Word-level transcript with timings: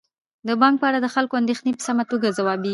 د 0.47 0.49
بانک 0.61 0.75
په 0.79 0.85
اړه 0.89 0.99
د 1.01 1.07
خلکو 1.15 1.39
اندیښنې 1.41 1.71
په 1.75 1.81
سمه 1.87 2.03
توګه 2.11 2.27
ځوابیږي. 2.37 2.69